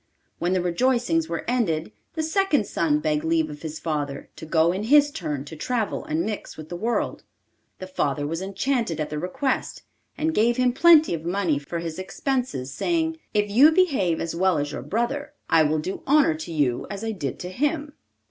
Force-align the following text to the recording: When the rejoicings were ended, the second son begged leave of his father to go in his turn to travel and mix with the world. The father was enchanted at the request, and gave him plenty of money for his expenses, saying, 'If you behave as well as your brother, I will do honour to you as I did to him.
When 0.39 0.53
the 0.53 0.63
rejoicings 0.63 1.29
were 1.29 1.45
ended, 1.47 1.91
the 2.15 2.23
second 2.23 2.65
son 2.65 3.01
begged 3.01 3.23
leave 3.23 3.51
of 3.51 3.61
his 3.61 3.77
father 3.77 4.31
to 4.35 4.47
go 4.47 4.71
in 4.71 4.85
his 4.85 5.11
turn 5.11 5.45
to 5.45 5.55
travel 5.55 6.03
and 6.05 6.23
mix 6.25 6.57
with 6.57 6.69
the 6.69 6.75
world. 6.75 7.23
The 7.77 7.85
father 7.85 8.25
was 8.25 8.41
enchanted 8.41 8.99
at 8.99 9.11
the 9.11 9.19
request, 9.19 9.83
and 10.17 10.33
gave 10.33 10.57
him 10.57 10.73
plenty 10.73 11.13
of 11.13 11.23
money 11.23 11.59
for 11.59 11.77
his 11.77 11.99
expenses, 11.99 12.73
saying, 12.73 13.19
'If 13.35 13.51
you 13.51 13.71
behave 13.71 14.19
as 14.19 14.35
well 14.35 14.57
as 14.57 14.71
your 14.71 14.81
brother, 14.81 15.33
I 15.51 15.61
will 15.61 15.77
do 15.77 16.01
honour 16.07 16.33
to 16.33 16.51
you 16.51 16.87
as 16.89 17.03
I 17.03 17.11
did 17.11 17.37
to 17.37 17.49
him. 17.49 17.93